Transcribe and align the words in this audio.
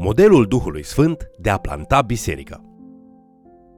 modelul 0.00 0.46
Duhului 0.46 0.84
Sfânt 0.84 1.30
de 1.38 1.50
a 1.50 1.56
planta 1.56 2.02
biserica. 2.02 2.64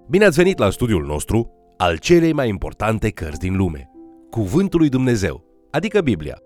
Bine 0.08 0.24
ați 0.24 0.36
venit 0.36 0.58
la 0.58 0.70
studiul 0.70 1.06
nostru 1.06 1.50
al 1.76 1.96
celei 1.96 2.32
mai 2.32 2.48
importante 2.48 3.10
cărți 3.10 3.38
din 3.38 3.56
lume, 3.56 3.90
Cuvântul 4.30 4.78
lui 4.80 4.88
Dumnezeu, 4.88 5.44
adică 5.70 6.00
Biblia. 6.00 6.38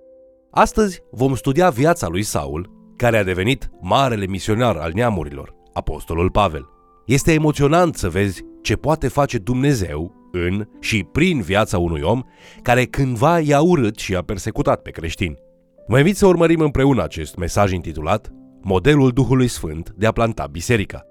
Astăzi 0.50 1.02
vom 1.10 1.34
studia 1.34 1.70
viața 1.70 2.08
lui 2.08 2.22
Saul, 2.22 2.70
care 2.96 3.18
a 3.18 3.24
devenit 3.24 3.70
marele 3.80 4.26
misionar 4.26 4.76
al 4.76 4.90
neamurilor, 4.94 5.54
Apostolul 5.72 6.30
Pavel. 6.30 6.68
Este 7.06 7.32
emoționant 7.32 7.96
să 7.96 8.08
vezi 8.08 8.42
ce 8.62 8.76
poate 8.76 9.08
face 9.08 9.38
Dumnezeu 9.38 10.28
în 10.32 10.68
și 10.80 11.04
prin 11.12 11.40
viața 11.40 11.78
unui 11.78 12.00
om 12.00 12.22
care 12.62 12.84
cândva 12.84 13.40
i-a 13.40 13.60
urât 13.60 13.98
și 13.98 14.16
a 14.16 14.22
persecutat 14.22 14.82
pe 14.82 14.90
creștini. 14.90 15.38
Vă 15.86 15.98
invit 15.98 16.16
să 16.16 16.26
urmărim 16.26 16.60
împreună 16.60 17.02
acest 17.02 17.36
mesaj 17.36 17.72
intitulat 17.72 18.32
Modelul 18.66 19.10
Duhului 19.10 19.48
Sfânt 19.48 19.94
de 19.96 20.06
a 20.06 20.12
planta 20.12 20.46
biserica. 20.50 21.06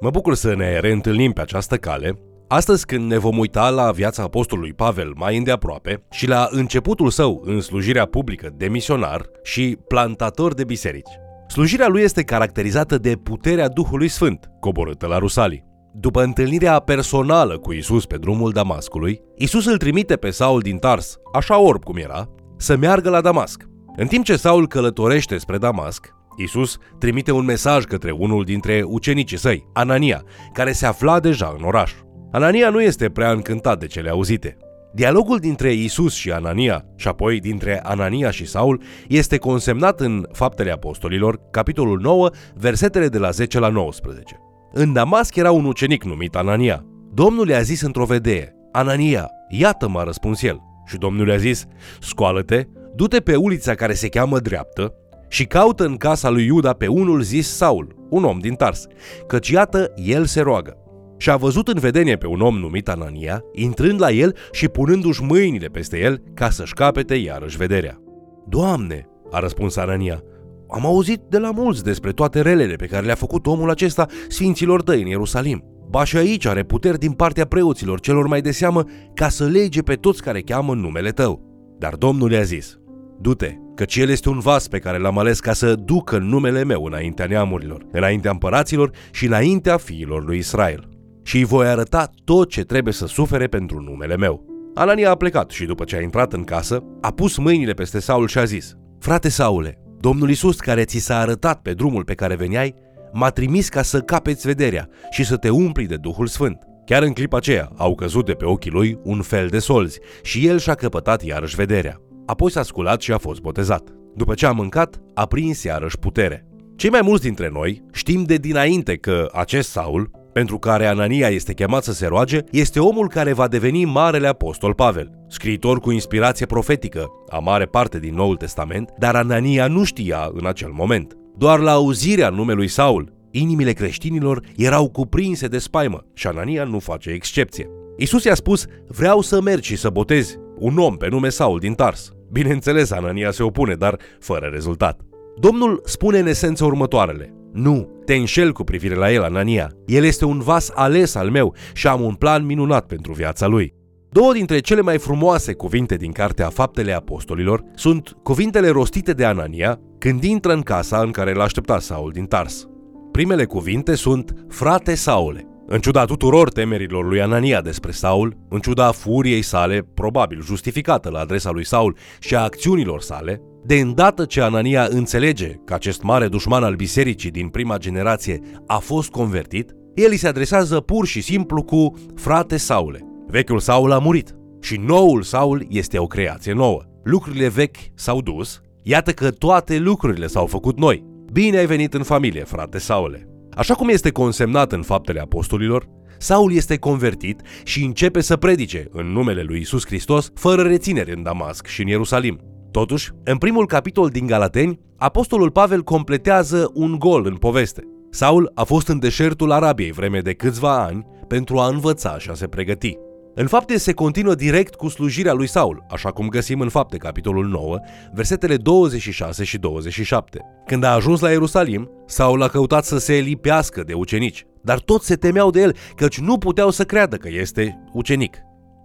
Mă 0.00 0.10
bucur 0.10 0.34
să 0.34 0.54
ne 0.54 0.78
reîntâlnim 0.78 1.32
pe 1.32 1.40
această 1.40 1.76
cale, 1.76 2.18
astăzi 2.48 2.86
când 2.86 3.10
ne 3.10 3.18
vom 3.18 3.38
uita 3.38 3.70
la 3.70 3.90
viața 3.90 4.22
apostolului 4.22 4.72
Pavel 4.72 5.12
mai 5.16 5.36
îndeaproape 5.36 6.02
și 6.10 6.26
la 6.28 6.48
începutul 6.50 7.10
său 7.10 7.42
în 7.44 7.60
slujirea 7.60 8.06
publică 8.06 8.50
de 8.56 8.68
misionar 8.68 9.26
și 9.42 9.78
plantator 9.88 10.54
de 10.54 10.64
biserici. 10.64 11.18
Slujirea 11.48 11.88
lui 11.88 12.02
este 12.02 12.22
caracterizată 12.22 12.98
de 12.98 13.16
puterea 13.16 13.68
Duhului 13.68 14.08
Sfânt, 14.08 14.50
coborâtă 14.60 15.06
la 15.06 15.18
Rusalii. 15.18 15.64
După 15.94 16.22
întâlnirea 16.22 16.78
personală 16.78 17.58
cu 17.58 17.72
Isus 17.72 18.06
pe 18.06 18.16
drumul 18.16 18.52
Damascului, 18.52 19.20
Isus 19.36 19.66
îl 19.66 19.76
trimite 19.76 20.16
pe 20.16 20.30
Saul 20.30 20.60
din 20.60 20.76
Tars, 20.76 21.16
așa 21.32 21.58
orb 21.58 21.84
cum 21.84 21.96
era, 21.96 22.28
să 22.56 22.76
meargă 22.76 23.10
la 23.10 23.20
Damasc. 23.20 23.68
În 23.96 24.06
timp 24.06 24.24
ce 24.24 24.36
Saul 24.36 24.68
călătorește 24.68 25.38
spre 25.38 25.58
Damasc, 25.58 26.18
Isus 26.42 26.76
trimite 26.98 27.32
un 27.32 27.44
mesaj 27.44 27.84
către 27.84 28.10
unul 28.10 28.44
dintre 28.44 28.82
ucenicii 28.86 29.38
săi, 29.38 29.66
Anania, 29.72 30.22
care 30.52 30.72
se 30.72 30.86
afla 30.86 31.20
deja 31.20 31.54
în 31.58 31.64
oraș. 31.64 31.92
Anania 32.32 32.70
nu 32.70 32.82
este 32.82 33.08
prea 33.08 33.30
încântat 33.30 33.78
de 33.78 33.86
cele 33.86 34.10
auzite. 34.10 34.56
Dialogul 34.92 35.38
dintre 35.38 35.72
Isus 35.72 36.14
și 36.14 36.30
Anania 36.30 36.84
și 36.96 37.08
apoi 37.08 37.40
dintre 37.40 37.80
Anania 37.82 38.30
și 38.30 38.46
Saul 38.46 38.82
este 39.08 39.38
consemnat 39.38 40.00
în 40.00 40.26
Faptele 40.32 40.70
Apostolilor, 40.70 41.40
capitolul 41.50 42.00
9, 42.00 42.30
versetele 42.54 43.08
de 43.08 43.18
la 43.18 43.30
10 43.30 43.58
la 43.58 43.68
19. 43.68 44.40
În 44.72 44.92
Damasc 44.92 45.36
era 45.36 45.50
un 45.50 45.64
ucenic 45.64 46.04
numit 46.04 46.34
Anania. 46.36 46.84
Domnul 47.14 47.48
i-a 47.48 47.60
zis 47.60 47.80
într-o 47.80 48.04
vedee, 48.04 48.54
Anania, 48.72 49.28
iată 49.48 49.88
m-a 49.88 50.04
răspuns 50.04 50.42
el. 50.42 50.60
Și 50.86 50.96
Domnul 50.96 51.28
i-a 51.28 51.36
zis, 51.36 51.66
scoală-te, 52.00 52.64
du-te 52.94 53.20
pe 53.20 53.36
ulița 53.36 53.74
care 53.74 53.92
se 53.92 54.08
cheamă 54.08 54.38
dreaptă 54.38 54.94
și 55.30 55.44
caută 55.44 55.84
în 55.84 55.96
casa 55.96 56.30
lui 56.30 56.44
Iuda 56.44 56.72
pe 56.72 56.86
unul 56.86 57.20
zis 57.20 57.56
Saul, 57.56 57.96
un 58.08 58.24
om 58.24 58.38
din 58.38 58.54
Tars, 58.54 58.86
căci 59.26 59.48
iată, 59.48 59.92
el 59.96 60.24
se 60.24 60.40
roagă. 60.40 60.76
Și 61.16 61.30
a 61.30 61.36
văzut 61.36 61.68
în 61.68 61.78
vedenie 61.78 62.16
pe 62.16 62.26
un 62.26 62.40
om 62.40 62.58
numit 62.58 62.88
Anania, 62.88 63.44
intrând 63.52 64.00
la 64.00 64.10
el 64.10 64.36
și 64.52 64.68
punându-și 64.68 65.22
mâinile 65.22 65.66
peste 65.66 65.98
el 65.98 66.22
ca 66.34 66.50
să-și 66.50 66.74
capete 66.74 67.14
iarăși 67.14 67.56
vederea. 67.56 68.00
Doamne, 68.48 69.08
a 69.30 69.38
răspuns 69.38 69.76
Anania, 69.76 70.22
am 70.70 70.86
auzit 70.86 71.20
de 71.28 71.38
la 71.38 71.50
mulți 71.50 71.84
despre 71.84 72.12
toate 72.12 72.40
relele 72.40 72.74
pe 72.74 72.86
care 72.86 73.06
le-a 73.06 73.14
făcut 73.14 73.46
omul 73.46 73.70
acesta 73.70 74.06
sfinților 74.28 74.82
tăi 74.82 75.00
în 75.00 75.06
Ierusalim. 75.06 75.64
Ba 75.90 76.04
și 76.04 76.16
aici 76.16 76.46
are 76.46 76.62
puteri 76.62 76.98
din 76.98 77.12
partea 77.12 77.44
preoților 77.44 78.00
celor 78.00 78.26
mai 78.26 78.40
de 78.40 78.50
seamă 78.50 78.84
ca 79.14 79.28
să 79.28 79.44
lege 79.44 79.82
pe 79.82 79.94
toți 79.94 80.22
care 80.22 80.40
cheamă 80.40 80.74
numele 80.74 81.10
tău. 81.10 81.48
Dar 81.78 81.94
Domnul 81.94 82.32
i-a 82.32 82.42
zis, 82.42 82.78
du-te, 83.20 83.54
căci 83.80 83.96
el 83.96 84.08
este 84.08 84.28
un 84.28 84.38
vas 84.38 84.68
pe 84.68 84.78
care 84.78 84.98
l-am 84.98 85.18
ales 85.18 85.40
ca 85.40 85.52
să 85.52 85.74
ducă 85.74 86.18
numele 86.18 86.64
meu 86.64 86.84
înaintea 86.84 87.26
neamurilor, 87.26 87.86
înaintea 87.92 88.30
împăraților 88.30 88.90
și 89.12 89.26
înaintea 89.26 89.76
fiilor 89.76 90.24
lui 90.24 90.38
Israel. 90.38 90.88
Și 91.22 91.36
îi 91.36 91.44
voi 91.44 91.66
arăta 91.66 92.10
tot 92.24 92.48
ce 92.48 92.62
trebuie 92.62 92.92
să 92.92 93.06
sufere 93.06 93.46
pentru 93.46 93.80
numele 93.80 94.16
meu. 94.16 94.44
Anania 94.74 95.10
a 95.10 95.14
plecat 95.14 95.50
și 95.50 95.64
după 95.64 95.84
ce 95.84 95.96
a 95.96 96.00
intrat 96.00 96.32
în 96.32 96.44
casă, 96.44 96.84
a 97.00 97.10
pus 97.10 97.36
mâinile 97.36 97.72
peste 97.72 98.00
Saul 98.00 98.28
și 98.28 98.38
a 98.38 98.44
zis, 98.44 98.74
Frate 98.98 99.28
Saule, 99.28 99.78
Domnul 100.00 100.30
Isus, 100.30 100.56
care 100.56 100.84
ți 100.84 100.98
s-a 100.98 101.18
arătat 101.18 101.62
pe 101.62 101.72
drumul 101.72 102.04
pe 102.04 102.14
care 102.14 102.34
veneai, 102.34 102.74
m-a 103.12 103.30
trimis 103.30 103.68
ca 103.68 103.82
să 103.82 104.00
capeți 104.00 104.46
vederea 104.46 104.88
și 105.10 105.24
să 105.24 105.36
te 105.36 105.48
umpli 105.48 105.86
de 105.86 105.96
Duhul 105.96 106.26
Sfânt. 106.26 106.58
Chiar 106.84 107.02
în 107.02 107.12
clipa 107.12 107.36
aceea 107.36 107.70
au 107.76 107.94
căzut 107.94 108.26
de 108.26 108.32
pe 108.32 108.44
ochii 108.44 108.70
lui 108.70 108.98
un 109.02 109.22
fel 109.22 109.48
de 109.48 109.58
solzi 109.58 109.98
și 110.22 110.46
el 110.46 110.58
și-a 110.58 110.74
căpătat 110.74 111.22
iarăși 111.22 111.56
vederea. 111.56 112.00
Apoi 112.30 112.50
s-a 112.50 112.62
sculat 112.62 113.00
și 113.00 113.12
a 113.12 113.18
fost 113.18 113.40
botezat. 113.40 113.88
După 114.14 114.34
ce 114.34 114.46
a 114.46 114.52
mâncat, 114.52 115.00
a 115.14 115.26
prins 115.26 115.62
iarăși 115.62 115.98
putere. 115.98 116.46
Cei 116.76 116.90
mai 116.90 117.00
mulți 117.02 117.22
dintre 117.22 117.50
noi 117.52 117.82
știm 117.92 118.22
de 118.22 118.36
dinainte 118.36 118.96
că 118.96 119.28
acest 119.32 119.70
Saul, 119.70 120.10
pentru 120.32 120.58
care 120.58 120.86
Anania 120.86 121.28
este 121.28 121.52
chemat 121.52 121.82
să 121.82 121.92
se 121.92 122.06
roage, 122.06 122.40
este 122.50 122.80
omul 122.80 123.08
care 123.08 123.32
va 123.32 123.48
deveni 123.48 123.84
Marele 123.84 124.26
Apostol 124.26 124.74
Pavel, 124.74 125.10
scriitor 125.28 125.80
cu 125.80 125.90
inspirație 125.90 126.46
profetică 126.46 127.06
a 127.28 127.38
mare 127.38 127.66
parte 127.66 127.98
din 127.98 128.14
Noul 128.14 128.36
Testament, 128.36 128.90
dar 128.98 129.14
Anania 129.14 129.66
nu 129.66 129.84
știa 129.84 130.30
în 130.32 130.46
acel 130.46 130.70
moment. 130.72 131.16
Doar 131.38 131.58
la 131.58 131.72
auzirea 131.72 132.28
numelui 132.28 132.68
Saul, 132.68 133.12
inimile 133.30 133.72
creștinilor 133.72 134.42
erau 134.56 134.90
cuprinse 134.90 135.46
de 135.46 135.58
spaimă 135.58 136.04
și 136.14 136.26
Anania 136.26 136.64
nu 136.64 136.78
face 136.78 137.10
excepție. 137.10 137.70
Isus 137.96 138.24
i-a 138.24 138.34
spus, 138.34 138.66
vreau 138.88 139.20
să 139.20 139.40
mergi 139.40 139.68
și 139.68 139.76
să 139.76 139.90
botezi 139.90 140.38
un 140.58 140.78
om 140.78 140.96
pe 140.96 141.08
nume 141.08 141.28
Saul 141.28 141.58
din 141.58 141.74
Tars. 141.74 142.12
Bineînțeles, 142.30 142.90
Anania 142.90 143.30
se 143.30 143.42
opune, 143.42 143.74
dar 143.74 143.98
fără 144.20 144.48
rezultat. 144.52 145.00
Domnul 145.36 145.82
spune 145.84 146.18
în 146.18 146.26
esență 146.26 146.64
următoarele. 146.64 147.34
Nu, 147.52 148.02
te 148.04 148.14
înșel 148.14 148.52
cu 148.52 148.64
privire 148.64 148.94
la 148.94 149.12
el, 149.12 149.22
Anania. 149.22 149.70
El 149.86 150.04
este 150.04 150.24
un 150.24 150.38
vas 150.38 150.70
ales 150.74 151.14
al 151.14 151.30
meu 151.30 151.54
și 151.72 151.86
am 151.86 152.00
un 152.00 152.14
plan 152.14 152.46
minunat 152.46 152.86
pentru 152.86 153.12
viața 153.12 153.46
lui. 153.46 153.74
Două 154.12 154.32
dintre 154.32 154.58
cele 154.58 154.80
mai 154.80 154.98
frumoase 154.98 155.52
cuvinte 155.52 155.94
din 155.96 156.12
Cartea 156.12 156.48
Faptele 156.48 156.92
Apostolilor 156.92 157.62
sunt 157.74 158.16
cuvintele 158.22 158.68
rostite 158.68 159.12
de 159.12 159.24
Anania 159.24 159.80
când 159.98 160.22
intră 160.22 160.52
în 160.52 160.60
casa 160.60 161.00
în 161.00 161.10
care 161.10 161.32
l-a 161.32 161.42
așteptat 161.42 161.80
Saul 161.80 162.10
din 162.12 162.24
Tars. 162.24 162.68
Primele 163.12 163.44
cuvinte 163.44 163.94
sunt 163.94 164.34
Frate 164.48 164.94
Saule. 164.94 165.46
În 165.72 165.80
ciuda 165.80 166.04
tuturor 166.04 166.50
temerilor 166.50 167.08
lui 167.08 167.20
Anania 167.20 167.60
despre 167.60 167.90
Saul, 167.90 168.36
în 168.48 168.60
ciuda 168.60 168.92
furiei 168.92 169.42
sale, 169.42 169.86
probabil 169.94 170.42
justificată 170.42 171.10
la 171.10 171.18
adresa 171.18 171.50
lui 171.50 171.66
Saul 171.66 171.96
și 172.18 172.34
a 172.34 172.42
acțiunilor 172.42 173.00
sale, 173.00 173.40
de 173.64 173.74
îndată 173.74 174.24
ce 174.24 174.40
Anania 174.40 174.86
înțelege 174.90 175.54
că 175.64 175.74
acest 175.74 176.02
mare 176.02 176.28
dușman 176.28 176.62
al 176.62 176.74
bisericii 176.74 177.30
din 177.30 177.48
prima 177.48 177.78
generație 177.78 178.40
a 178.66 178.78
fost 178.78 179.10
convertit, 179.10 179.70
el 179.94 180.08
îi 180.10 180.16
se 180.16 180.28
adresează 180.28 180.80
pur 180.80 181.06
și 181.06 181.20
simplu 181.20 181.62
cu 181.62 181.94
frate 182.14 182.56
Saule. 182.56 183.00
Vechiul 183.26 183.58
Saul 183.58 183.92
a 183.92 183.98
murit 183.98 184.34
și 184.60 184.76
noul 184.86 185.22
Saul 185.22 185.66
este 185.68 185.98
o 185.98 186.06
creație 186.06 186.52
nouă. 186.52 186.82
Lucrurile 187.04 187.48
vechi 187.48 187.76
s-au 187.94 188.20
dus, 188.20 188.60
iată 188.82 189.12
că 189.12 189.30
toate 189.30 189.78
lucrurile 189.78 190.26
s-au 190.26 190.46
făcut 190.46 190.78
noi. 190.78 191.04
Bine 191.32 191.58
ai 191.58 191.66
venit 191.66 191.94
în 191.94 192.02
familie, 192.02 192.44
frate 192.44 192.78
Saule. 192.78 193.29
Așa 193.54 193.74
cum 193.74 193.88
este 193.88 194.10
consemnat 194.10 194.72
în 194.72 194.82
faptele 194.82 195.20
apostolilor, 195.20 195.88
Saul 196.18 196.52
este 196.52 196.76
convertit 196.76 197.40
și 197.64 197.84
începe 197.84 198.20
să 198.20 198.36
predice 198.36 198.88
în 198.90 199.06
numele 199.06 199.42
lui 199.42 199.60
Isus 199.60 199.86
Hristos 199.86 200.30
fără 200.34 200.62
reținere 200.62 201.12
în 201.12 201.22
Damasc 201.22 201.66
și 201.66 201.82
în 201.82 201.88
Ierusalim. 201.88 202.40
Totuși, 202.70 203.10
în 203.24 203.38
primul 203.38 203.66
capitol 203.66 204.08
din 204.08 204.26
Galateni, 204.26 204.80
apostolul 204.98 205.50
Pavel 205.50 205.82
completează 205.82 206.70
un 206.74 206.98
gol 206.98 207.26
în 207.26 207.36
poveste. 207.36 207.82
Saul 208.10 208.52
a 208.54 208.64
fost 208.64 208.88
în 208.88 208.98
deșertul 208.98 209.50
Arabiei 209.50 209.92
vreme 209.92 210.20
de 210.20 210.32
câțiva 210.32 210.82
ani 210.84 211.06
pentru 211.28 211.58
a 211.58 211.68
învăța 211.68 212.18
și 212.18 212.30
a 212.30 212.34
se 212.34 212.46
pregăti. 212.46 212.98
În 213.34 213.46
fapte 213.46 213.78
se 213.78 213.92
continuă 213.92 214.34
direct 214.34 214.74
cu 214.74 214.88
slujirea 214.88 215.32
lui 215.32 215.46
Saul, 215.46 215.84
așa 215.90 216.10
cum 216.10 216.28
găsim 216.28 216.60
în 216.60 216.68
fapte 216.68 216.96
capitolul 216.96 217.46
9, 217.46 217.78
versetele 218.12 218.56
26 218.56 219.44
și 219.44 219.58
27. 219.58 220.40
Când 220.66 220.84
a 220.84 220.92
ajuns 220.92 221.20
la 221.20 221.30
Ierusalim, 221.30 221.90
Saul 222.06 222.42
a 222.42 222.48
căutat 222.48 222.84
să 222.84 222.98
se 222.98 223.14
lipească 223.14 223.82
de 223.82 223.92
ucenici, 223.92 224.46
dar 224.62 224.78
toți 224.78 225.06
se 225.06 225.14
temeau 225.14 225.50
de 225.50 225.60
el, 225.60 225.76
căci 225.96 226.20
nu 226.20 226.38
puteau 226.38 226.70
să 226.70 226.84
creadă 226.84 227.16
că 227.16 227.28
este 227.32 227.78
ucenic. 227.92 228.36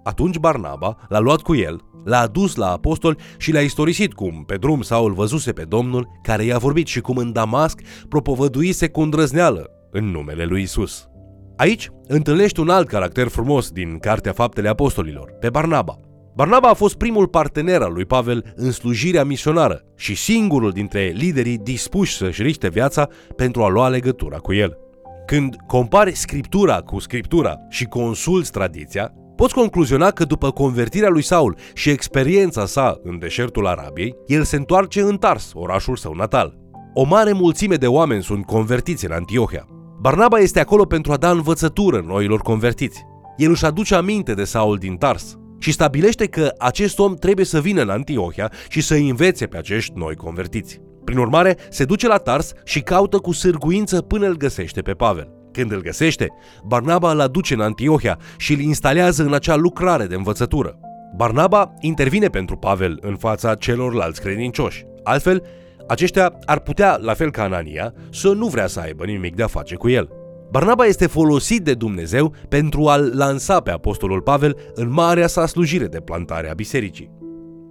Atunci 0.03 0.37
Barnaba 0.37 0.97
l-a 1.09 1.19
luat 1.19 1.41
cu 1.41 1.55
el, 1.55 1.81
l-a 2.03 2.19
adus 2.19 2.55
la 2.55 2.71
apostol 2.71 3.17
și 3.37 3.51
le-a 3.51 3.61
istorisit 3.61 4.13
cum 4.13 4.43
pe 4.45 4.55
drum 4.55 4.81
Saul 4.81 5.13
văzuse 5.13 5.51
pe 5.51 5.63
Domnul 5.63 6.07
care 6.21 6.43
i-a 6.43 6.57
vorbit 6.57 6.87
și 6.87 7.01
cum 7.01 7.17
în 7.17 7.31
Damasc 7.31 7.81
propovăduise 8.09 8.89
cu 8.89 9.01
îndrăzneală 9.01 9.69
în 9.91 10.05
numele 10.05 10.45
lui 10.45 10.61
Isus. 10.61 11.07
Aici 11.57 11.89
întâlnești 12.07 12.59
un 12.59 12.69
alt 12.69 12.87
caracter 12.87 13.27
frumos 13.27 13.69
din 13.69 13.97
Cartea 13.99 14.31
Faptele 14.31 14.69
Apostolilor, 14.69 15.31
pe 15.39 15.49
Barnaba. 15.49 15.99
Barnaba 16.35 16.69
a 16.69 16.73
fost 16.73 16.95
primul 16.95 17.27
partener 17.27 17.81
al 17.81 17.93
lui 17.93 18.05
Pavel 18.05 18.53
în 18.55 18.71
slujirea 18.71 19.23
misionară 19.23 19.81
și 19.95 20.15
singurul 20.15 20.71
dintre 20.71 21.13
liderii 21.15 21.57
dispuși 21.57 22.17
să-și 22.17 22.41
riște 22.41 22.69
viața 22.69 23.07
pentru 23.35 23.63
a 23.63 23.69
lua 23.69 23.87
legătura 23.87 24.37
cu 24.37 24.53
el. 24.53 24.77
Când 25.25 25.55
compari 25.67 26.15
scriptura 26.15 26.79
cu 26.79 26.99
scriptura 26.99 27.57
și 27.69 27.85
consulți 27.85 28.51
tradiția, 28.51 29.13
poți 29.35 29.53
concluziona 29.53 30.11
că 30.11 30.23
după 30.23 30.51
convertirea 30.51 31.09
lui 31.09 31.21
Saul 31.21 31.57
și 31.73 31.89
experiența 31.89 32.65
sa 32.65 32.99
în 33.03 33.19
deșertul 33.19 33.67
Arabiei, 33.67 34.15
el 34.27 34.43
se 34.43 34.55
întoarce 34.55 35.01
în 35.01 35.17
Tars, 35.17 35.51
orașul 35.53 35.95
său 35.95 36.13
natal. 36.13 36.57
o 36.93 37.03
mare 37.03 37.31
mulțime 37.31 37.75
de 37.75 37.87
oameni 37.87 38.23
sunt 38.23 38.45
convertiți 38.45 39.05
în 39.05 39.11
Antiohia. 39.11 39.74
Barnaba 40.05 40.39
este 40.39 40.59
acolo 40.59 40.85
pentru 40.85 41.11
a 41.11 41.17
da 41.17 41.29
învățătură 41.31 42.03
noilor 42.07 42.41
convertiți. 42.41 43.05
El 43.37 43.49
își 43.49 43.65
aduce 43.65 43.95
aminte 43.95 44.33
de 44.33 44.43
Saul 44.43 44.77
din 44.77 44.95
Tars 44.95 45.37
și 45.59 45.71
stabilește 45.71 46.25
că 46.25 46.53
acest 46.57 46.99
om 46.99 47.15
trebuie 47.15 47.45
să 47.45 47.59
vină 47.59 47.81
în 47.81 47.89
Antiohia 47.89 48.51
și 48.69 48.81
să 48.81 48.93
învețe 48.93 49.45
pe 49.45 49.57
acești 49.57 49.93
noi 49.95 50.15
convertiți. 50.15 50.81
Prin 51.03 51.17
urmare, 51.17 51.57
se 51.69 51.85
duce 51.85 52.07
la 52.07 52.17
Tars 52.17 52.53
și 52.63 52.81
caută 52.81 53.17
cu 53.17 53.31
sârguință 53.31 54.01
până 54.01 54.27
îl 54.27 54.37
găsește 54.37 54.81
pe 54.81 54.91
Pavel. 54.91 55.31
Când 55.51 55.71
îl 55.71 55.81
găsește, 55.81 56.27
Barnaba 56.67 57.11
îl 57.11 57.19
aduce 57.19 57.53
în 57.53 57.61
Antiohia 57.61 58.19
și 58.37 58.53
îl 58.53 58.59
instalează 58.59 59.23
în 59.23 59.33
acea 59.33 59.55
lucrare 59.55 60.05
de 60.05 60.15
învățătură. 60.15 60.79
Barnaba 61.15 61.73
intervine 61.79 62.27
pentru 62.27 62.57
Pavel 62.57 62.97
în 63.01 63.15
fața 63.15 63.55
celorlalți 63.55 64.21
credincioși. 64.21 64.85
Altfel, 65.03 65.43
aceștia 65.87 66.37
ar 66.45 66.59
putea, 66.59 66.97
la 67.01 67.13
fel 67.13 67.31
ca 67.31 67.43
Anania, 67.43 67.93
să 68.11 68.33
nu 68.33 68.47
vrea 68.47 68.67
să 68.67 68.79
aibă 68.79 69.05
nimic 69.05 69.35
de 69.35 69.43
a 69.43 69.47
face 69.47 69.75
cu 69.75 69.89
el. 69.89 70.09
Barnaba 70.51 70.85
este 70.85 71.07
folosit 71.07 71.63
de 71.63 71.73
Dumnezeu 71.73 72.33
pentru 72.49 72.87
a-l 72.87 73.11
lansa 73.15 73.59
pe 73.59 73.71
apostolul 73.71 74.21
Pavel 74.21 74.57
în 74.73 74.91
marea 74.91 75.27
sa 75.27 75.45
slujire 75.45 75.85
de 75.85 75.99
plantare 75.99 76.49
a 76.49 76.53
bisericii. 76.53 77.11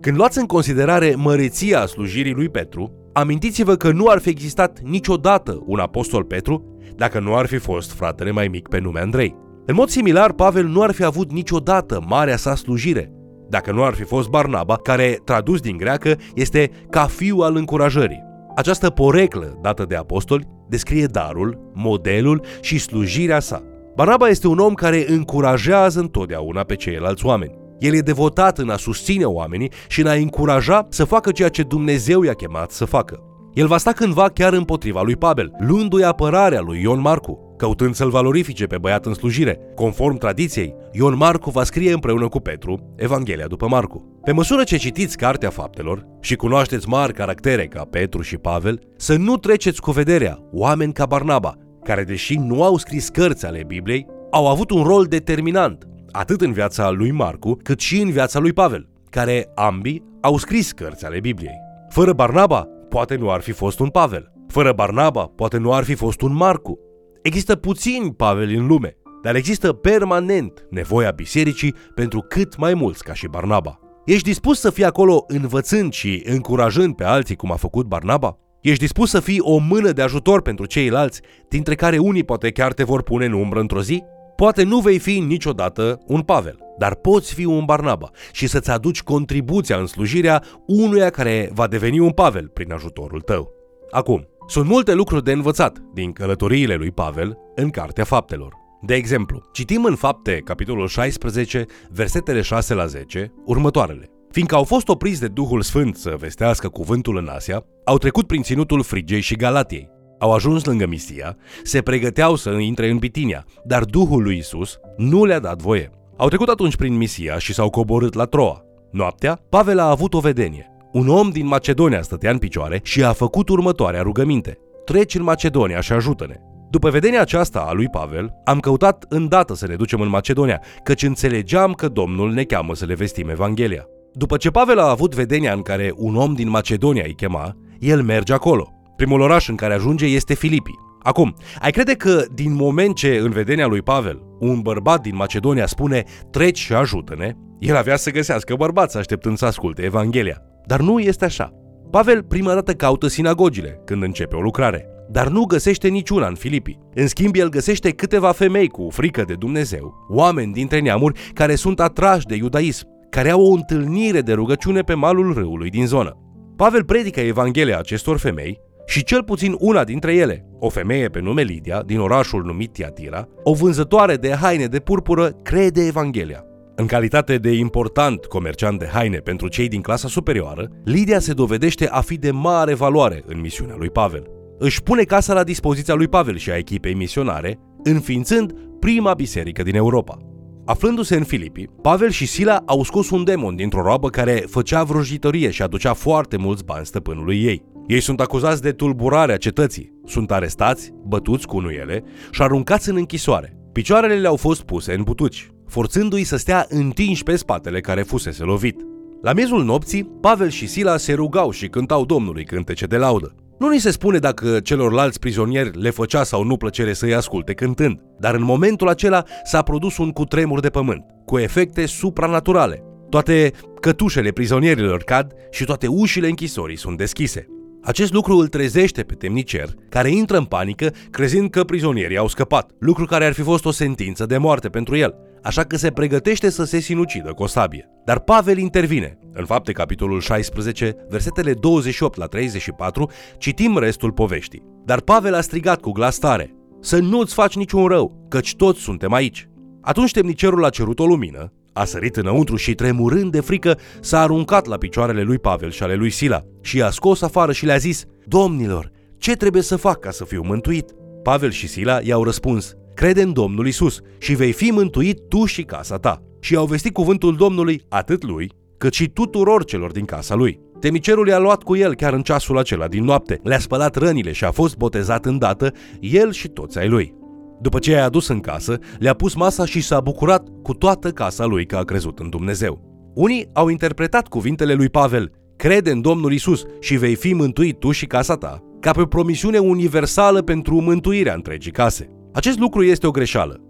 Când 0.00 0.16
luați 0.16 0.38
în 0.38 0.46
considerare 0.46 1.14
măreția 1.16 1.86
slujirii 1.86 2.32
lui 2.32 2.48
Petru, 2.48 3.10
amintiți-vă 3.12 3.74
că 3.76 3.92
nu 3.92 4.06
ar 4.06 4.18
fi 4.18 4.28
existat 4.28 4.80
niciodată 4.80 5.62
un 5.66 5.78
apostol 5.78 6.24
Petru 6.24 6.78
dacă 6.96 7.20
nu 7.20 7.34
ar 7.34 7.46
fi 7.46 7.56
fost 7.56 7.92
fratele 7.92 8.30
mai 8.30 8.48
mic 8.48 8.68
pe 8.68 8.78
nume 8.78 9.00
Andrei. 9.00 9.36
În 9.66 9.74
mod 9.74 9.88
similar, 9.88 10.32
Pavel 10.32 10.66
nu 10.66 10.82
ar 10.82 10.92
fi 10.92 11.04
avut 11.04 11.32
niciodată 11.32 12.04
marea 12.08 12.36
sa 12.36 12.54
slujire 12.54 13.12
dacă 13.54 13.72
nu 13.72 13.84
ar 13.84 13.94
fi 13.94 14.02
fost 14.02 14.28
Barnaba, 14.28 14.76
care, 14.76 15.18
tradus 15.24 15.60
din 15.60 15.76
greacă, 15.76 16.16
este 16.34 16.70
ca 16.90 17.06
fiu 17.06 17.36
al 17.38 17.56
încurajării. 17.56 18.22
Această 18.56 18.90
poreclă 18.90 19.58
dată 19.62 19.84
de 19.84 19.96
apostoli 19.96 20.48
descrie 20.68 21.06
darul, 21.06 21.70
modelul 21.74 22.44
și 22.60 22.78
slujirea 22.78 23.40
sa. 23.40 23.62
Barnaba 23.94 24.28
este 24.28 24.46
un 24.46 24.58
om 24.58 24.74
care 24.74 25.04
încurajează 25.08 26.00
întotdeauna 26.00 26.62
pe 26.62 26.74
ceilalți 26.74 27.26
oameni. 27.26 27.54
El 27.78 27.94
e 27.94 28.00
devotat 28.00 28.58
în 28.58 28.70
a 28.70 28.76
susține 28.76 29.24
oamenii 29.24 29.72
și 29.88 30.00
în 30.00 30.06
a 30.06 30.12
încuraja 30.12 30.86
să 30.90 31.04
facă 31.04 31.30
ceea 31.30 31.48
ce 31.48 31.62
Dumnezeu 31.62 32.22
i-a 32.22 32.32
chemat 32.32 32.70
să 32.70 32.84
facă. 32.84 33.22
El 33.52 33.66
va 33.66 33.76
sta 33.76 33.92
cândva 33.92 34.28
chiar 34.28 34.52
împotriva 34.52 35.02
lui 35.02 35.16
Pavel, 35.16 35.52
luându-i 35.58 36.04
apărarea 36.04 36.60
lui 36.60 36.80
Ion 36.82 37.00
Marcu, 37.00 37.53
căutând 37.56 37.94
să-l 37.94 38.10
valorifice 38.10 38.66
pe 38.66 38.78
băiat 38.78 39.06
în 39.06 39.14
slujire. 39.14 39.58
Conform 39.74 40.16
tradiției, 40.16 40.74
Ion 40.92 41.16
Marcu 41.16 41.50
va 41.50 41.64
scrie 41.64 41.92
împreună 41.92 42.28
cu 42.28 42.40
Petru 42.40 42.94
Evanghelia 42.96 43.46
după 43.46 43.68
Marcu. 43.68 44.20
Pe 44.24 44.32
măsură 44.32 44.62
ce 44.62 44.76
citiți 44.76 45.16
Cartea 45.16 45.50
Faptelor 45.50 46.06
și 46.20 46.36
cunoașteți 46.36 46.88
mari 46.88 47.12
caractere 47.12 47.66
ca 47.66 47.84
Petru 47.90 48.22
și 48.22 48.36
Pavel, 48.36 48.80
să 48.96 49.16
nu 49.16 49.36
treceți 49.36 49.80
cu 49.80 49.90
vederea 49.90 50.38
oameni 50.52 50.92
ca 50.92 51.06
Barnaba, 51.06 51.54
care 51.82 52.02
deși 52.02 52.36
nu 52.36 52.62
au 52.62 52.76
scris 52.76 53.08
cărți 53.08 53.46
ale 53.46 53.64
Bibliei, 53.66 54.06
au 54.30 54.48
avut 54.48 54.70
un 54.70 54.82
rol 54.82 55.04
determinant, 55.04 55.88
atât 56.10 56.40
în 56.40 56.52
viața 56.52 56.90
lui 56.90 57.10
Marcu, 57.10 57.58
cât 57.62 57.80
și 57.80 58.00
în 58.00 58.10
viața 58.10 58.38
lui 58.38 58.52
Pavel, 58.52 58.88
care 59.10 59.50
ambii 59.54 60.04
au 60.20 60.38
scris 60.38 60.72
cărți 60.72 61.04
ale 61.04 61.20
Bibliei. 61.20 61.62
Fără 61.88 62.12
Barnaba, 62.12 62.68
poate 62.88 63.16
nu 63.16 63.30
ar 63.30 63.40
fi 63.40 63.52
fost 63.52 63.78
un 63.80 63.88
Pavel. 63.88 64.32
Fără 64.48 64.72
Barnaba, 64.72 65.30
poate 65.36 65.58
nu 65.58 65.72
ar 65.72 65.84
fi 65.84 65.94
fost 65.94 66.20
un 66.20 66.34
Marcu. 66.34 66.78
Există 67.24 67.56
puțini 67.56 68.14
Pavel 68.14 68.54
în 68.56 68.66
lume, 68.66 68.96
dar 69.22 69.34
există 69.34 69.72
permanent 69.72 70.66
nevoia 70.70 71.10
bisericii 71.10 71.74
pentru 71.94 72.20
cât 72.20 72.56
mai 72.56 72.74
mulți 72.74 73.04
ca 73.04 73.14
și 73.14 73.26
Barnaba. 73.26 73.78
Ești 74.04 74.28
dispus 74.28 74.60
să 74.60 74.70
fii 74.70 74.84
acolo 74.84 75.24
învățând 75.26 75.92
și 75.92 76.22
încurajând 76.26 76.94
pe 76.94 77.04
alții 77.04 77.36
cum 77.36 77.52
a 77.52 77.56
făcut 77.56 77.86
Barnaba? 77.86 78.38
Ești 78.60 78.78
dispus 78.78 79.10
să 79.10 79.20
fii 79.20 79.40
o 79.40 79.58
mână 79.58 79.90
de 79.92 80.02
ajutor 80.02 80.42
pentru 80.42 80.66
ceilalți, 80.66 81.20
dintre 81.48 81.74
care 81.74 81.98
unii 81.98 82.24
poate 82.24 82.50
chiar 82.50 82.72
te 82.72 82.84
vor 82.84 83.02
pune 83.02 83.24
în 83.24 83.32
umbră 83.32 83.60
într-o 83.60 83.82
zi? 83.82 84.02
Poate 84.36 84.62
nu 84.62 84.78
vei 84.78 84.98
fi 84.98 85.18
niciodată 85.18 86.00
un 86.06 86.20
Pavel, 86.20 86.58
dar 86.78 86.94
poți 86.94 87.34
fi 87.34 87.44
un 87.44 87.64
Barnaba 87.64 88.10
și 88.32 88.46
să-ți 88.46 88.70
aduci 88.70 89.02
contribuția 89.02 89.76
în 89.76 89.86
slujirea 89.86 90.42
unuia 90.66 91.10
care 91.10 91.50
va 91.54 91.66
deveni 91.66 91.98
un 91.98 92.10
Pavel 92.10 92.48
prin 92.48 92.72
ajutorul 92.72 93.20
tău. 93.20 93.52
Acum, 93.90 94.26
sunt 94.46 94.68
multe 94.68 94.94
lucruri 94.94 95.24
de 95.24 95.32
învățat 95.32 95.78
din 95.92 96.12
călătoriile 96.12 96.74
lui 96.74 96.90
Pavel 96.90 97.38
în 97.54 97.70
Cartea 97.70 98.04
Faptelor. 98.04 98.54
De 98.82 98.94
exemplu, 98.94 99.42
citim 99.52 99.84
în 99.84 99.94
Fapte, 99.94 100.42
capitolul 100.44 100.88
16, 100.88 101.66
versetele 101.90 102.40
6 102.40 102.74
la 102.74 102.86
10, 102.86 103.32
următoarele. 103.44 104.08
Fiindcă 104.30 104.54
au 104.54 104.64
fost 104.64 104.88
opriți 104.88 105.20
de 105.20 105.28
Duhul 105.28 105.62
Sfânt 105.62 105.96
să 105.96 106.16
vestească 106.18 106.68
cuvântul 106.68 107.16
în 107.16 107.28
Asia, 107.28 107.64
au 107.84 107.98
trecut 107.98 108.26
prin 108.26 108.42
ținutul 108.42 108.82
Frigei 108.82 109.20
și 109.20 109.36
Galatiei. 109.36 109.90
Au 110.18 110.32
ajuns 110.32 110.64
lângă 110.64 110.86
Misia, 110.86 111.36
se 111.62 111.82
pregăteau 111.82 112.34
să 112.34 112.50
intre 112.50 112.90
în 112.90 112.98
Bitinia, 112.98 113.44
dar 113.64 113.84
Duhul 113.84 114.22
lui 114.22 114.36
Isus 114.36 114.78
nu 114.96 115.24
le-a 115.24 115.38
dat 115.38 115.62
voie. 115.62 115.90
Au 116.16 116.28
trecut 116.28 116.48
atunci 116.48 116.76
prin 116.76 116.96
Misia 116.96 117.38
și 117.38 117.54
s-au 117.54 117.70
coborât 117.70 118.14
la 118.14 118.24
Troa. 118.24 118.62
Noaptea, 118.90 119.40
Pavel 119.48 119.78
a 119.78 119.90
avut 119.90 120.14
o 120.14 120.20
vedenie. 120.20 120.73
Un 120.94 121.08
om 121.08 121.30
din 121.30 121.46
Macedonia 121.46 122.02
stătea 122.02 122.30
în 122.30 122.38
picioare 122.38 122.80
și 122.82 123.04
a 123.04 123.12
făcut 123.12 123.48
următoarea 123.48 124.02
rugăminte. 124.02 124.58
Treci 124.84 125.14
în 125.14 125.22
Macedonia 125.22 125.80
și 125.80 125.92
ajută-ne. 125.92 126.34
După 126.70 126.90
vedenia 126.90 127.20
aceasta 127.20 127.60
a 127.68 127.72
lui 127.72 127.88
Pavel, 127.88 128.34
am 128.44 128.60
căutat 128.60 129.04
îndată 129.08 129.54
să 129.54 129.66
ne 129.66 129.74
ducem 129.74 130.00
în 130.00 130.08
Macedonia, 130.08 130.60
căci 130.82 131.02
înțelegeam 131.02 131.72
că 131.72 131.88
Domnul 131.88 132.32
ne 132.32 132.42
cheamă 132.42 132.74
să 132.74 132.84
le 132.84 132.94
vestim 132.94 133.28
Evanghelia. 133.28 133.84
După 134.12 134.36
ce 134.36 134.50
Pavel 134.50 134.78
a 134.78 134.90
avut 134.90 135.14
vedenia 135.14 135.52
în 135.52 135.62
care 135.62 135.92
un 135.96 136.16
om 136.16 136.34
din 136.34 136.48
Macedonia 136.48 137.04
îi 137.06 137.14
chema, 137.14 137.56
el 137.78 138.02
merge 138.02 138.32
acolo. 138.32 138.72
Primul 138.96 139.20
oraș 139.20 139.48
în 139.48 139.56
care 139.56 139.74
ajunge 139.74 140.06
este 140.06 140.34
Filipi. 140.34 140.78
Acum, 141.02 141.34
ai 141.60 141.70
crede 141.70 141.94
că 141.94 142.24
din 142.34 142.54
moment 142.54 142.94
ce 142.94 143.16
în 143.22 143.30
vedenia 143.30 143.66
lui 143.66 143.82
Pavel, 143.82 144.22
un 144.40 144.60
bărbat 144.60 145.00
din 145.00 145.16
Macedonia 145.16 145.66
spune 145.66 146.04
treci 146.30 146.58
și 146.58 146.72
ajută-ne, 146.72 147.32
el 147.58 147.76
avea 147.76 147.96
să 147.96 148.10
găsească 148.10 148.54
bărbați 148.54 148.96
așteptând 148.96 149.36
să 149.36 149.44
asculte 149.44 149.82
Evanghelia. 149.82 150.42
Dar 150.66 150.80
nu 150.80 150.98
este 150.98 151.24
așa. 151.24 151.52
Pavel 151.90 152.22
prima 152.22 152.54
dată 152.54 152.72
caută 152.72 153.06
sinagogile 153.06 153.80
când 153.84 154.02
începe 154.02 154.36
o 154.36 154.40
lucrare, 154.40 154.88
dar 155.10 155.28
nu 155.28 155.44
găsește 155.44 155.88
niciuna 155.88 156.26
în 156.26 156.34
Filipi. 156.34 156.78
În 156.94 157.06
schimb, 157.06 157.34
el 157.34 157.48
găsește 157.48 157.90
câteva 157.90 158.32
femei 158.32 158.68
cu 158.68 158.88
frică 158.90 159.22
de 159.26 159.34
Dumnezeu, 159.34 159.94
oameni 160.08 160.52
dintre 160.52 160.80
neamuri 160.80 161.30
care 161.32 161.54
sunt 161.54 161.80
atrași 161.80 162.26
de 162.26 162.34
iudaism, 162.34 162.86
care 163.10 163.30
au 163.30 163.42
o 163.42 163.54
întâlnire 163.54 164.20
de 164.20 164.32
rugăciune 164.32 164.80
pe 164.80 164.94
malul 164.94 165.32
râului 165.32 165.70
din 165.70 165.86
zonă. 165.86 166.18
Pavel 166.56 166.84
predică 166.84 167.20
Evanghelia 167.20 167.78
acestor 167.78 168.18
femei 168.18 168.60
și 168.86 169.04
cel 169.04 169.22
puțin 169.22 169.54
una 169.58 169.84
dintre 169.84 170.14
ele, 170.14 170.46
o 170.58 170.68
femeie 170.68 171.08
pe 171.08 171.20
nume 171.20 171.42
Lidia, 171.42 171.82
din 171.86 171.98
orașul 171.98 172.44
numit 172.44 172.72
Tiatira, 172.72 173.28
o 173.42 173.54
vânzătoare 173.54 174.14
de 174.14 174.34
haine 174.34 174.66
de 174.66 174.78
purpură, 174.78 175.30
crede 175.42 175.86
Evanghelia. 175.86 176.44
În 176.76 176.86
calitate 176.86 177.36
de 177.36 177.52
important 177.52 178.24
comerciant 178.24 178.78
de 178.78 178.88
haine 178.92 179.18
pentru 179.18 179.48
cei 179.48 179.68
din 179.68 179.80
clasa 179.80 180.08
superioară, 180.08 180.68
Lidia 180.84 181.18
se 181.18 181.32
dovedește 181.32 181.88
a 181.88 182.00
fi 182.00 182.16
de 182.16 182.30
mare 182.30 182.74
valoare 182.74 183.22
în 183.26 183.40
misiunea 183.40 183.74
lui 183.78 183.90
Pavel. 183.90 184.26
Își 184.58 184.82
pune 184.82 185.02
casa 185.02 185.34
la 185.34 185.44
dispoziția 185.44 185.94
lui 185.94 186.08
Pavel 186.08 186.36
și 186.36 186.50
a 186.50 186.56
echipei 186.56 186.94
misionare, 186.94 187.58
înființând 187.82 188.52
prima 188.80 189.14
biserică 189.14 189.62
din 189.62 189.74
Europa. 189.74 190.18
Aflându-se 190.64 191.16
în 191.16 191.24
Filipi, 191.24 191.64
Pavel 191.82 192.10
și 192.10 192.26
Sila 192.26 192.62
au 192.66 192.82
scos 192.82 193.10
un 193.10 193.24
demon 193.24 193.56
dintr-o 193.56 193.82
roabă 193.82 194.08
care 194.08 194.44
făcea 194.48 194.82
vrăjitorie 194.82 195.50
și 195.50 195.62
aducea 195.62 195.92
foarte 195.92 196.36
mulți 196.36 196.64
bani 196.64 196.86
stăpânului 196.86 197.42
ei. 197.42 197.64
Ei 197.86 198.00
sunt 198.00 198.20
acuzați 198.20 198.62
de 198.62 198.72
tulburarea 198.72 199.36
cetății, 199.36 199.92
sunt 200.06 200.30
arestați, 200.30 200.92
bătuți 201.06 201.46
cu 201.46 201.60
nuiele 201.60 202.04
și 202.30 202.42
aruncați 202.42 202.88
în 202.88 202.96
închisoare. 202.96 203.56
Picioarele 203.72 204.14
le-au 204.14 204.36
fost 204.36 204.62
puse 204.62 204.94
în 204.94 205.02
butuci, 205.02 205.53
forțându-i 205.68 206.24
să 206.24 206.36
stea 206.36 206.66
întinși 206.68 207.22
pe 207.22 207.36
spatele 207.36 207.80
care 207.80 208.02
fusese 208.02 208.42
lovit. 208.42 208.80
La 209.22 209.32
miezul 209.32 209.64
nopții, 209.64 210.04
Pavel 210.20 210.48
și 210.48 210.66
Sila 210.66 210.96
se 210.96 211.12
rugau 211.12 211.50
și 211.50 211.68
cântau 211.68 212.04
Domnului 212.04 212.44
cântece 212.44 212.86
de 212.86 212.96
laudă. 212.96 213.34
Nu 213.58 213.68
ni 213.68 213.78
se 213.78 213.90
spune 213.90 214.18
dacă 214.18 214.60
celorlalți 214.60 215.18
prizonieri 215.18 215.80
le 215.80 215.90
făcea 215.90 216.24
sau 216.24 216.42
nu 216.42 216.56
plăcere 216.56 216.92
să-i 216.92 217.14
asculte 217.14 217.52
cântând, 217.52 218.00
dar 218.18 218.34
în 218.34 218.42
momentul 218.42 218.88
acela 218.88 219.22
s-a 219.44 219.62
produs 219.62 219.98
un 219.98 220.10
cutremur 220.10 220.60
de 220.60 220.68
pământ, 220.68 221.04
cu 221.24 221.38
efecte 221.38 221.86
supranaturale. 221.86 222.82
Toate 223.08 223.52
cătușele 223.80 224.30
prizonierilor 224.30 225.02
cad 225.02 225.32
și 225.50 225.64
toate 225.64 225.86
ușile 225.86 226.28
închisorii 226.28 226.78
sunt 226.78 226.98
deschise. 226.98 227.46
Acest 227.82 228.12
lucru 228.12 228.36
îl 228.36 228.48
trezește 228.48 229.02
pe 229.02 229.14
temnicer, 229.14 229.68
care 229.88 230.10
intră 230.10 230.36
în 230.36 230.44
panică 230.44 230.92
crezând 231.10 231.50
că 231.50 231.64
prizonierii 231.64 232.16
au 232.16 232.28
scăpat, 232.28 232.70
lucru 232.78 233.04
care 233.04 233.24
ar 233.24 233.32
fi 233.32 233.42
fost 233.42 233.64
o 233.64 233.70
sentință 233.70 234.26
de 234.26 234.38
moarte 234.38 234.68
pentru 234.68 234.96
el, 234.96 235.14
așa 235.44 235.64
că 235.64 235.76
se 235.76 235.90
pregătește 235.90 236.50
să 236.50 236.64
se 236.64 236.78
sinucidă 236.78 237.32
cu 237.32 237.42
o 237.42 237.46
sabie. 237.46 237.88
Dar 238.04 238.18
Pavel 238.18 238.58
intervine. 238.58 239.18
În 239.32 239.44
fapte, 239.44 239.72
capitolul 239.72 240.20
16, 240.20 240.96
versetele 241.08 241.52
28 241.52 242.18
la 242.18 242.26
34, 242.26 243.10
citim 243.38 243.78
restul 243.78 244.12
poveștii. 244.12 244.62
Dar 244.84 245.00
Pavel 245.00 245.34
a 245.34 245.40
strigat 245.40 245.80
cu 245.80 245.90
glas 245.90 246.18
tare, 246.18 246.54
să 246.80 246.98
nu-ți 246.98 247.34
faci 247.34 247.56
niciun 247.56 247.86
rău, 247.86 248.26
căci 248.28 248.56
toți 248.56 248.80
suntem 248.80 249.12
aici. 249.12 249.48
Atunci 249.80 250.10
temnicerul 250.10 250.64
a 250.64 250.70
cerut 250.70 250.98
o 250.98 251.06
lumină, 251.06 251.52
a 251.72 251.84
sărit 251.84 252.16
înăuntru 252.16 252.56
și, 252.56 252.74
tremurând 252.74 253.32
de 253.32 253.40
frică, 253.40 253.78
s-a 254.00 254.20
aruncat 254.20 254.66
la 254.66 254.76
picioarele 254.76 255.22
lui 255.22 255.38
Pavel 255.38 255.70
și 255.70 255.82
ale 255.82 255.94
lui 255.94 256.10
Sila 256.10 256.42
și 256.60 256.76
i-a 256.76 256.90
scos 256.90 257.22
afară 257.22 257.52
și 257.52 257.64
le-a 257.64 257.76
zis, 257.76 258.04
Domnilor, 258.26 258.90
ce 259.18 259.36
trebuie 259.36 259.62
să 259.62 259.76
fac 259.76 260.00
ca 260.00 260.10
să 260.10 260.24
fiu 260.24 260.42
mântuit? 260.42 260.90
Pavel 261.22 261.50
și 261.50 261.66
Sila 261.66 262.00
i-au 262.02 262.24
răspuns, 262.24 262.74
crede 262.94 263.22
în 263.22 263.32
Domnul 263.32 263.66
Isus 263.66 264.00
și 264.18 264.34
vei 264.34 264.52
fi 264.52 264.70
mântuit 264.70 265.28
tu 265.28 265.44
și 265.44 265.62
casa 265.62 265.96
ta. 265.96 266.22
Și 266.40 266.56
au 266.56 266.66
vestit 266.66 266.92
cuvântul 266.92 267.36
Domnului 267.36 267.82
atât 267.88 268.24
lui, 268.24 268.50
cât 268.78 268.92
și 268.92 269.08
tuturor 269.08 269.64
celor 269.64 269.92
din 269.92 270.04
casa 270.04 270.34
lui. 270.34 270.60
Temicerul 270.80 271.28
i-a 271.28 271.38
luat 271.38 271.62
cu 271.62 271.76
el 271.76 271.94
chiar 271.94 272.12
în 272.12 272.22
ceasul 272.22 272.58
acela 272.58 272.88
din 272.88 273.04
noapte, 273.04 273.40
le-a 273.42 273.58
spălat 273.58 273.96
rănile 273.96 274.32
și 274.32 274.44
a 274.44 274.50
fost 274.50 274.76
botezat 274.76 275.24
îndată, 275.24 275.72
el 276.00 276.32
și 276.32 276.48
toți 276.48 276.78
ai 276.78 276.88
lui. 276.88 277.14
După 277.60 277.78
ce 277.78 277.90
i-a 277.90 278.04
adus 278.04 278.28
în 278.28 278.40
casă, 278.40 278.78
le-a 278.98 279.14
pus 279.14 279.34
masa 279.34 279.64
și 279.64 279.80
s-a 279.80 280.00
bucurat 280.00 280.48
cu 280.62 280.74
toată 280.74 281.10
casa 281.10 281.44
lui 281.44 281.66
că 281.66 281.76
a 281.76 281.84
crezut 281.84 282.18
în 282.18 282.28
Dumnezeu. 282.28 282.80
Unii 283.14 283.48
au 283.52 283.68
interpretat 283.68 284.28
cuvintele 284.28 284.74
lui 284.74 284.88
Pavel, 284.88 285.32
crede 285.56 285.90
în 285.90 286.00
Domnul 286.00 286.32
Isus 286.32 286.64
și 286.80 286.96
vei 286.96 287.14
fi 287.14 287.32
mântuit 287.32 287.78
tu 287.78 287.90
și 287.90 288.06
casa 288.06 288.34
ta, 288.36 288.62
ca 288.80 288.90
pe 288.90 289.00
o 289.00 289.06
promisiune 289.06 289.58
universală 289.58 290.42
pentru 290.42 290.80
mântuirea 290.80 291.34
întregii 291.34 291.72
case. 291.72 292.08
Acest 292.34 292.58
lucru 292.58 292.82
este 292.82 293.06
o 293.06 293.10
greșeală. 293.10 293.60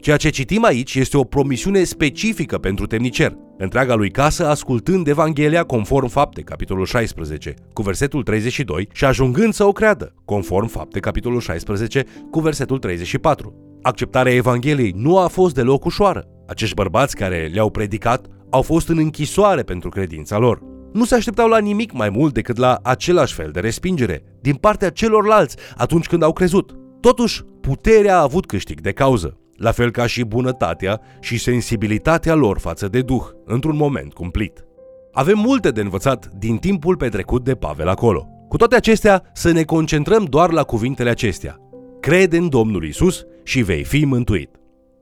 Ceea 0.00 0.16
ce 0.16 0.28
citim 0.28 0.64
aici 0.64 0.94
este 0.94 1.16
o 1.16 1.24
promisiune 1.24 1.84
specifică 1.84 2.58
pentru 2.58 2.86
temnicer, 2.86 3.36
întreaga 3.58 3.94
lui 3.94 4.10
casă 4.10 4.46
ascultând 4.46 5.06
Evanghelia 5.06 5.62
conform 5.62 6.08
fapte, 6.08 6.40
capitolul 6.40 6.84
16, 6.84 7.54
cu 7.72 7.82
versetul 7.82 8.22
32 8.22 8.88
și 8.92 9.04
ajungând 9.04 9.52
să 9.52 9.64
o 9.64 9.72
creadă, 9.72 10.14
conform 10.24 10.66
fapte, 10.66 11.00
capitolul 11.00 11.40
16, 11.40 12.04
cu 12.30 12.40
versetul 12.40 12.78
34. 12.78 13.78
Acceptarea 13.82 14.34
Evangheliei 14.34 14.92
nu 14.96 15.18
a 15.18 15.26
fost 15.26 15.54
deloc 15.54 15.84
ușoară. 15.84 16.24
Acești 16.46 16.74
bărbați 16.74 17.16
care 17.16 17.50
le-au 17.52 17.70
predicat 17.70 18.26
au 18.50 18.62
fost 18.62 18.88
în 18.88 18.98
închisoare 18.98 19.62
pentru 19.62 19.88
credința 19.88 20.38
lor. 20.38 20.62
Nu 20.92 21.04
se 21.04 21.14
așteptau 21.14 21.48
la 21.48 21.58
nimic 21.58 21.92
mai 21.92 22.08
mult 22.08 22.34
decât 22.34 22.56
la 22.56 22.78
același 22.82 23.34
fel 23.34 23.50
de 23.50 23.60
respingere 23.60 24.22
din 24.40 24.54
partea 24.54 24.90
celorlalți 24.90 25.56
atunci 25.76 26.06
când 26.06 26.22
au 26.22 26.32
crezut. 26.32 26.76
Totuși, 27.00 27.42
puterea 27.66 28.16
a 28.18 28.22
avut 28.22 28.46
câștig 28.46 28.80
de 28.80 28.92
cauză 28.92 29.38
la 29.56 29.70
fel 29.70 29.90
ca 29.90 30.06
și 30.06 30.24
bunătatea 30.24 31.00
și 31.20 31.38
sensibilitatea 31.38 32.34
lor 32.34 32.58
față 32.58 32.88
de 32.88 33.00
Duh, 33.00 33.22
într-un 33.44 33.76
moment 33.76 34.12
cumplit. 34.12 34.64
Avem 35.12 35.38
multe 35.38 35.70
de 35.70 35.80
învățat 35.80 36.30
din 36.38 36.56
timpul 36.56 36.96
petrecut 36.96 37.44
de 37.44 37.54
Pavel 37.54 37.88
acolo. 37.88 38.26
Cu 38.48 38.56
toate 38.56 38.76
acestea, 38.76 39.22
să 39.32 39.52
ne 39.52 39.62
concentrăm 39.62 40.24
doar 40.24 40.52
la 40.52 40.62
cuvintele 40.62 41.10
acestea. 41.10 41.56
Crede 42.00 42.36
în 42.36 42.48
Domnul 42.48 42.84
Isus 42.84 43.24
și 43.44 43.62
vei 43.62 43.84
fi 43.84 44.04
mântuit. 44.04 44.50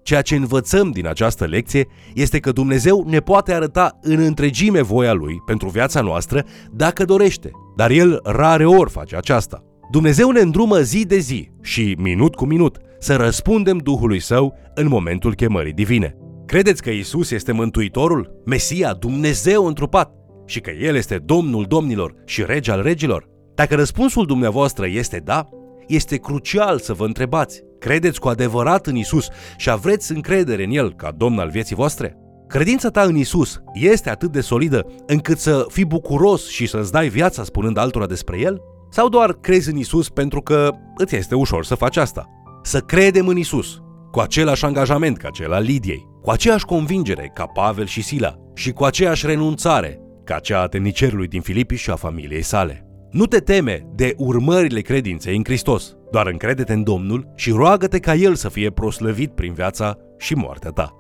Ceea 0.02 0.23
ce 0.23 0.35
învățăm 0.35 0.90
din 0.90 1.06
această 1.06 1.44
lecție 1.44 1.87
este 2.14 2.38
că 2.38 2.52
Dumnezeu 2.52 3.04
ne 3.06 3.21
poate 3.21 3.52
arăta 3.52 3.99
în 4.02 4.18
întregime 4.18 4.80
voia 4.80 5.12
Lui 5.12 5.42
pentru 5.47 5.68
viața 5.68 6.00
noastră 6.00 6.44
dacă 6.73 7.04
dorește, 7.04 7.50
dar 7.76 7.90
El 7.90 8.21
rare 8.23 8.66
ori 8.66 8.90
face 8.90 9.16
aceasta. 9.16 9.64
Dumnezeu 9.91 10.31
ne 10.31 10.41
îndrumă 10.41 10.81
zi 10.81 11.07
de 11.07 11.19
zi 11.19 11.50
și 11.62 11.97
minut 11.99 12.35
cu 12.35 12.45
minut 12.45 12.79
să 12.99 13.17
răspundem 13.17 13.79
Duhului 13.79 14.21
Său 14.21 14.59
în 14.75 14.88
momentul 14.88 15.35
chemării 15.35 15.73
divine. 15.73 16.17
Credeți 16.47 16.83
că 16.83 16.91
Isus 16.91 17.31
este 17.31 17.53
Mântuitorul, 17.53 18.43
Mesia, 18.45 18.93
Dumnezeu 18.93 19.67
întrupat 19.67 20.12
și 20.47 20.61
că 20.61 20.71
El 20.71 20.95
este 20.95 21.19
Domnul 21.25 21.64
domnilor 21.69 22.14
și 22.26 22.45
Rege 22.47 22.71
al 22.71 22.83
regilor? 22.83 23.29
Dacă 23.55 23.75
răspunsul 23.75 24.26
dumneavoastră 24.26 24.87
este 24.87 25.21
da, 25.25 25.49
este 25.87 26.17
crucial 26.17 26.79
să 26.79 26.93
vă 26.93 27.05
întrebați, 27.05 27.62
credeți 27.79 28.21
cu 28.21 28.29
adevărat 28.29 28.87
în 28.87 28.97
Isus 28.97 29.29
și 29.57 29.71
aveți 29.71 30.12
încredere 30.12 30.64
în 30.64 30.71
El 30.71 30.95
ca 30.95 31.11
Domn 31.17 31.38
al 31.38 31.49
vieții 31.49 31.75
voastre? 31.75 32.17
Credința 32.49 32.88
ta 32.88 33.03
în 33.03 33.17
Isus 33.17 33.61
este 33.73 34.11
atât 34.11 34.33
de 34.33 34.41
solidă 34.41 34.87
încât 35.07 35.38
să 35.38 35.67
fii 35.69 35.85
bucuros 35.85 36.49
și 36.49 36.67
să-ți 36.67 36.93
dai 36.93 37.09
viața 37.09 37.45
spunând 37.45 37.76
altora 37.76 38.07
despre 38.07 38.38
El? 38.38 38.61
Sau 38.95 39.09
doar 39.09 39.33
crezi 39.33 39.71
în 39.71 39.77
Isus 39.77 40.09
pentru 40.09 40.41
că 40.41 40.71
îți 40.97 41.17
este 41.17 41.35
ușor 41.35 41.65
să 41.65 41.75
faci 41.75 41.97
asta? 41.97 42.29
Să 42.63 42.79
credem 42.79 43.29
în 43.29 43.37
Isus, 43.37 43.83
cu 44.11 44.21
același 44.21 44.65
angajament 44.65 45.17
ca 45.17 45.31
cel 45.31 45.53
al 45.53 45.63
Lidiei, 45.63 46.07
cu 46.23 46.31
aceeași 46.31 46.65
convingere 46.65 47.31
ca 47.35 47.47
Pavel 47.47 47.87
și 47.87 48.03
Sila 48.03 48.35
și 48.55 48.73
cu 48.73 48.85
aceeași 48.85 49.27
renunțare 49.27 50.01
ca 50.25 50.39
cea 50.39 50.61
a 50.61 50.67
temnicerului 50.67 51.27
din 51.27 51.41
Filipi 51.41 51.75
și 51.75 51.91
a 51.91 51.95
familiei 51.95 52.43
sale. 52.43 52.87
Nu 53.11 53.27
te 53.27 53.39
teme 53.39 53.87
de 53.95 54.15
urmările 54.17 54.81
credinței 54.81 55.37
în 55.37 55.45
Hristos, 55.45 55.97
doar 56.11 56.27
încrede-te 56.27 56.73
în 56.73 56.83
Domnul 56.83 57.33
și 57.35 57.51
roagă-te 57.51 57.99
ca 57.99 58.15
El 58.15 58.35
să 58.35 58.49
fie 58.49 58.71
proslăvit 58.71 59.31
prin 59.31 59.53
viața 59.53 59.97
și 60.19 60.35
moartea 60.35 60.71
ta. 60.71 60.93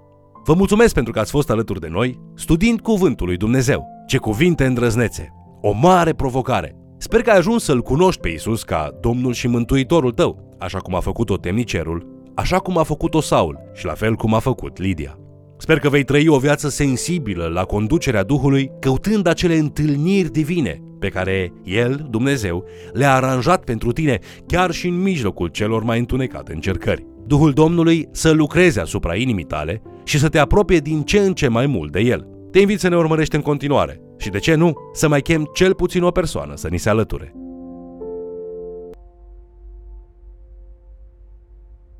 Vă 0.44 0.54
mulțumesc 0.54 0.94
pentru 0.94 1.12
că 1.12 1.18
ați 1.18 1.30
fost 1.30 1.50
alături 1.50 1.80
de 1.80 1.88
noi, 1.88 2.20
studiind 2.34 2.80
Cuvântul 2.80 3.26
lui 3.26 3.36
Dumnezeu. 3.36 3.86
Ce 4.06 4.18
cuvinte 4.18 4.64
îndrăznețe! 4.64 5.32
O 5.60 5.72
mare 5.72 6.12
provocare! 6.12 6.78
Sper 6.98 7.22
că 7.22 7.30
ai 7.30 7.36
ajuns 7.36 7.64
să-L 7.64 7.80
cunoști 7.80 8.20
pe 8.20 8.28
Isus 8.28 8.62
ca 8.62 8.90
Domnul 9.00 9.32
și 9.32 9.48
Mântuitorul 9.48 10.12
tău, 10.12 10.54
așa 10.58 10.78
cum 10.78 10.94
a 10.94 11.00
făcut-o 11.00 11.36
temnicerul, 11.36 12.06
așa 12.34 12.58
cum 12.58 12.78
a 12.78 12.82
făcut-o 12.82 13.20
Saul 13.20 13.58
și 13.74 13.84
la 13.84 13.92
fel 13.92 14.14
cum 14.14 14.34
a 14.34 14.38
făcut 14.38 14.78
Lidia. 14.78 15.18
Sper 15.58 15.78
că 15.78 15.88
vei 15.88 16.04
trăi 16.04 16.28
o 16.28 16.38
viață 16.38 16.68
sensibilă 16.68 17.46
la 17.46 17.64
conducerea 17.64 18.22
Duhului, 18.22 18.70
căutând 18.80 19.26
acele 19.26 19.56
întâlniri 19.56 20.30
divine 20.30 20.82
pe 20.98 21.08
care 21.08 21.52
El, 21.64 22.06
Dumnezeu, 22.10 22.64
le-a 22.92 23.14
aranjat 23.14 23.64
pentru 23.64 23.92
tine, 23.92 24.18
chiar 24.46 24.70
și 24.70 24.86
în 24.86 25.02
mijlocul 25.02 25.48
celor 25.48 25.82
mai 25.82 25.98
întunecate 25.98 26.52
încercări. 26.52 27.06
Duhul 27.26 27.52
Domnului 27.52 28.08
să 28.10 28.30
lucreze 28.30 28.80
asupra 28.80 29.14
inimii 29.14 29.44
tale 29.44 29.82
și 30.04 30.18
să 30.18 30.28
te 30.28 30.38
apropie 30.38 30.78
din 30.78 31.02
ce 31.02 31.18
în 31.18 31.34
ce 31.34 31.48
mai 31.48 31.66
mult 31.66 31.92
de 31.92 32.00
El. 32.00 32.26
Te 32.50 32.58
invit 32.60 32.80
să 32.80 32.88
ne 32.88 32.96
urmărești 32.96 33.34
în 33.34 33.42
continuare 33.42 34.00
și, 34.24 34.30
de 34.30 34.38
ce 34.38 34.54
nu, 34.54 34.72
să 34.92 35.08
mai 35.08 35.22
chem 35.22 35.50
cel 35.52 35.74
puțin 35.74 36.02
o 36.02 36.10
persoană 36.10 36.56
să 36.56 36.68
ni 36.68 36.78
se 36.78 36.88
alăture. 36.88 37.43